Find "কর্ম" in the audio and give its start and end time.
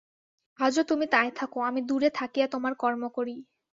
2.75-3.03